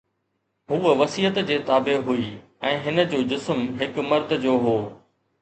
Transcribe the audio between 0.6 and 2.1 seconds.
هوءَ وصيت جي تابع